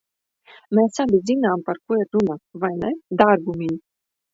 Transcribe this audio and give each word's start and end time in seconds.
Mēs 0.79 1.01
abi 1.03 1.21
zinām, 1.31 1.67
par 1.69 1.83
ko 1.85 2.01
ir 2.01 2.13
runa, 2.19 2.41
vai 2.67 2.77
ne, 2.83 2.95
dārgumiņ? 3.23 3.83